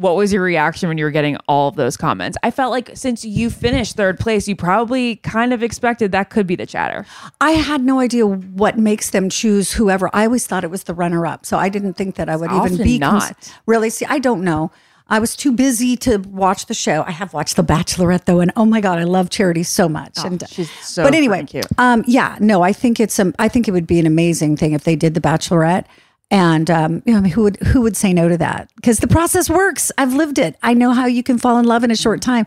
What 0.00 0.16
was 0.16 0.32
your 0.32 0.42
reaction 0.42 0.88
when 0.88 0.96
you 0.96 1.04
were 1.04 1.10
getting 1.10 1.36
all 1.46 1.68
of 1.68 1.76
those 1.76 1.98
comments? 1.98 2.38
I 2.42 2.50
felt 2.50 2.70
like 2.70 2.90
since 2.94 3.22
you 3.22 3.50
finished 3.50 3.96
third 3.96 4.18
place, 4.18 4.48
you 4.48 4.56
probably 4.56 5.16
kind 5.16 5.52
of 5.52 5.62
expected 5.62 6.10
that 6.12 6.30
could 6.30 6.46
be 6.46 6.56
the 6.56 6.64
chatter. 6.64 7.04
I 7.38 7.50
had 7.50 7.82
no 7.84 8.00
idea 8.00 8.26
what 8.26 8.78
makes 8.78 9.10
them 9.10 9.28
choose 9.28 9.72
whoever. 9.72 10.08
I 10.14 10.24
always 10.24 10.46
thought 10.46 10.64
it 10.64 10.70
was 10.70 10.84
the 10.84 10.94
runner 10.94 11.26
up, 11.26 11.44
so 11.44 11.58
I 11.58 11.68
didn't 11.68 11.94
think 11.94 12.14
that 12.14 12.30
I 12.30 12.36
would 12.36 12.50
even 12.50 12.78
be 12.78 12.98
not. 12.98 13.52
really. 13.66 13.90
See, 13.90 14.06
I 14.06 14.18
don't 14.20 14.42
know. 14.42 14.72
I 15.10 15.18
was 15.18 15.36
too 15.36 15.52
busy 15.52 15.96
to 15.98 16.18
watch 16.18 16.64
the 16.66 16.72
show. 16.72 17.02
I 17.06 17.10
have 17.10 17.34
watched 17.34 17.56
The 17.56 17.64
Bachelorette 17.64 18.24
though, 18.24 18.40
and 18.40 18.52
oh 18.56 18.64
my 18.64 18.80
god, 18.80 18.98
I 19.00 19.04
love 19.04 19.28
Charity 19.28 19.64
so 19.64 19.86
much. 19.86 20.16
and 20.24 20.42
she's 20.48 20.70
so 20.82 21.02
but 21.02 21.14
anyway, 21.14 21.44
cute. 21.44 21.66
um, 21.78 22.04
yeah, 22.06 22.38
no, 22.40 22.62
I 22.62 22.72
think 22.72 23.00
it's 23.00 23.18
um, 23.18 23.34
I 23.38 23.48
think 23.48 23.68
it 23.68 23.72
would 23.72 23.86
be 23.88 23.98
an 23.98 24.06
amazing 24.06 24.56
thing 24.56 24.72
if 24.72 24.84
they 24.84 24.96
did 24.96 25.12
The 25.12 25.20
Bachelorette. 25.20 25.84
And 26.32 26.70
um, 26.70 27.02
you 27.04 27.12
know, 27.12 27.18
I 27.18 27.22
mean, 27.22 27.32
who 27.32 27.42
would 27.42 27.56
who 27.56 27.80
would 27.80 27.96
say 27.96 28.12
no 28.12 28.28
to 28.28 28.38
that? 28.38 28.70
Because 28.76 28.98
the 28.98 29.08
process 29.08 29.50
works. 29.50 29.90
I've 29.98 30.14
lived 30.14 30.38
it. 30.38 30.56
I 30.62 30.74
know 30.74 30.92
how 30.92 31.06
you 31.06 31.24
can 31.24 31.38
fall 31.38 31.58
in 31.58 31.64
love 31.64 31.82
in 31.82 31.90
a 31.90 31.96
short 31.96 32.22
time. 32.22 32.46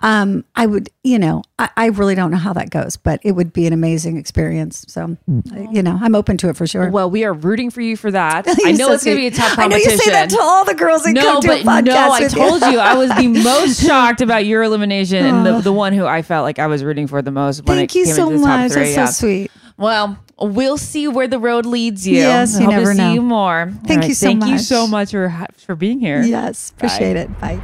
Um, 0.00 0.44
I 0.54 0.66
would, 0.66 0.90
you 1.02 1.18
know, 1.18 1.42
I, 1.58 1.70
I 1.76 1.86
really 1.86 2.14
don't 2.14 2.30
know 2.30 2.36
how 2.36 2.52
that 2.52 2.70
goes, 2.70 2.96
but 2.96 3.20
it 3.22 3.32
would 3.32 3.52
be 3.52 3.66
an 3.66 3.72
amazing 3.72 4.18
experience. 4.18 4.84
So, 4.86 5.16
you 5.72 5.82
know, 5.82 5.98
I'm 6.00 6.14
open 6.14 6.36
to 6.38 6.50
it 6.50 6.56
for 6.56 6.66
sure. 6.66 6.90
Well, 6.90 7.10
we 7.10 7.24
are 7.24 7.32
rooting 7.32 7.70
for 7.70 7.80
you 7.80 7.96
for 7.96 8.10
that. 8.10 8.46
I 8.64 8.72
know 8.72 8.88
so 8.88 8.92
it's 8.92 9.04
going 9.04 9.16
to 9.16 9.20
be 9.22 9.26
a 9.28 9.30
tough 9.30 9.58
I 9.58 9.66
know 9.66 9.76
you 9.76 9.90
say 9.96 10.10
that 10.10 10.28
to 10.30 10.38
all 10.40 10.64
the 10.64 10.74
girls 10.74 11.04
that 11.04 11.12
no, 11.12 11.22
come 11.22 11.42
to 11.42 11.52
a 11.52 11.62
podcast 11.62 11.84
no, 11.84 12.12
I 12.12 12.20
with 12.20 12.36
you. 12.36 12.38
told 12.38 12.62
you 12.62 12.78
I 12.78 12.94
was 12.94 13.10
the 13.16 13.28
most 13.44 13.82
shocked 13.82 14.20
about 14.20 14.44
your 14.44 14.62
elimination 14.62 15.24
and 15.24 15.46
the, 15.46 15.60
the 15.60 15.72
one 15.72 15.92
who 15.94 16.04
I 16.04 16.22
felt 16.22 16.44
like 16.44 16.58
I 16.58 16.66
was 16.66 16.84
rooting 16.84 17.06
for 17.06 17.22
the 17.22 17.30
most 17.32 17.64
when 17.64 17.78
Thank 17.78 17.96
it 17.96 17.98
you 17.98 18.04
came 18.04 18.14
so 18.14 18.26
into 18.26 18.38
the 18.38 18.44
top 18.44 18.60
much. 18.60 18.72
three. 18.72 18.94
That's 18.94 19.16
so 19.16 19.26
sweet. 19.26 19.50
Well, 19.76 20.18
we'll 20.38 20.78
see 20.78 21.08
where 21.08 21.28
the 21.28 21.38
road 21.38 21.66
leads 21.66 22.06
you. 22.06 22.16
Yes, 22.16 22.54
you 22.58 22.64
Hope 22.66 22.70
never 22.74 22.92
to 22.92 22.98
know. 22.98 23.08
see 23.10 23.14
you 23.14 23.22
more. 23.22 23.72
Thank 23.86 24.02
All 24.02 24.08
you 24.08 24.14
so 24.14 24.26
Thank 24.26 24.44
you 24.44 24.52
much. 24.52 24.60
so 24.62 24.86
much 24.86 25.10
for 25.10 25.46
for 25.56 25.74
being 25.74 26.00
here. 26.00 26.22
Yes, 26.22 26.70
appreciate 26.70 27.16
it. 27.16 27.40
Bye. 27.40 27.60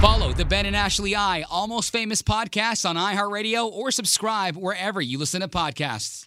Follow 0.00 0.32
the 0.32 0.44
Ben 0.44 0.64
and 0.64 0.76
Ashley 0.76 1.16
I 1.16 1.42
Almost 1.50 1.90
Famous 1.92 2.22
podcast 2.22 2.88
on 2.88 2.94
iHeartRadio 2.96 3.68
or 3.70 3.90
subscribe 3.90 4.56
wherever 4.56 5.00
you 5.00 5.18
listen 5.18 5.40
to 5.40 5.48
podcasts. 5.48 6.26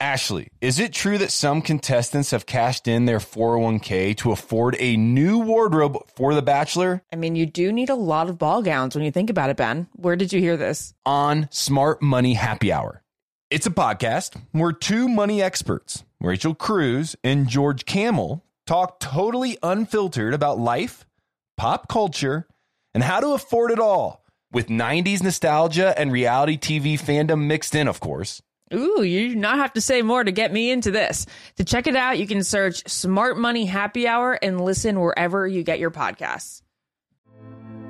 Ashley, 0.00 0.48
is 0.60 0.80
it 0.80 0.92
true 0.92 1.18
that 1.18 1.30
some 1.30 1.62
contestants 1.62 2.32
have 2.32 2.46
cashed 2.46 2.88
in 2.88 3.04
their 3.04 3.20
401k 3.20 4.16
to 4.18 4.32
afford 4.32 4.76
a 4.80 4.96
new 4.96 5.38
wardrobe 5.38 5.96
for 6.16 6.34
The 6.34 6.42
Bachelor? 6.42 7.02
I 7.12 7.16
mean, 7.16 7.36
you 7.36 7.46
do 7.46 7.72
need 7.72 7.90
a 7.90 7.94
lot 7.94 8.28
of 8.28 8.36
ball 8.36 8.60
gowns 8.60 8.94
when 8.96 9.04
you 9.04 9.12
think 9.12 9.30
about 9.30 9.50
it, 9.50 9.56
Ben. 9.56 9.86
Where 9.92 10.16
did 10.16 10.32
you 10.32 10.40
hear 10.40 10.56
this? 10.56 10.94
On 11.06 11.48
Smart 11.52 12.02
Money 12.02 12.34
Happy 12.34 12.72
Hour. 12.72 13.02
It's 13.50 13.66
a 13.66 13.70
podcast 13.70 14.40
where 14.52 14.72
two 14.72 15.06
money 15.06 15.42
experts, 15.42 16.02
Rachel 16.18 16.54
Cruz 16.54 17.14
and 17.22 17.46
George 17.46 17.84
Camel, 17.84 18.42
talk 18.66 18.98
totally 19.00 19.58
unfiltered 19.62 20.32
about 20.32 20.58
life, 20.58 21.04
pop 21.56 21.86
culture, 21.86 22.48
and 22.94 23.02
how 23.02 23.20
to 23.20 23.28
afford 23.28 23.70
it 23.70 23.78
all 23.78 24.24
with 24.50 24.68
90s 24.68 25.22
nostalgia 25.22 25.96
and 25.98 26.10
reality 26.10 26.56
TV 26.56 26.94
fandom 26.94 27.46
mixed 27.46 27.74
in, 27.74 27.86
of 27.86 28.00
course. 28.00 28.40
Ooh, 28.72 29.02
you 29.02 29.28
do 29.28 29.36
not 29.36 29.58
have 29.58 29.74
to 29.74 29.80
say 29.80 30.00
more 30.00 30.24
to 30.24 30.32
get 30.32 30.52
me 30.52 30.70
into 30.70 30.90
this. 30.90 31.26
To 31.56 31.64
check 31.64 31.86
it 31.86 31.94
out, 31.94 32.18
you 32.18 32.26
can 32.26 32.42
search 32.42 32.88
Smart 32.88 33.36
Money 33.36 33.66
Happy 33.66 34.08
Hour 34.08 34.32
and 34.40 34.58
listen 34.58 34.98
wherever 34.98 35.46
you 35.46 35.62
get 35.62 35.78
your 35.78 35.90
podcasts. 35.90 36.62